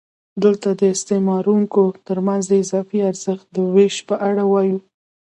دلته 0.43 0.69
د 0.79 0.81
استثماروونکو 0.95 1.83
ترمنځ 2.07 2.43
د 2.47 2.53
اضافي 2.63 2.99
ارزښت 3.09 3.45
د 3.55 3.57
وېش 3.75 3.95
په 4.09 4.15
اړه 4.29 4.43
وایو 4.51 4.77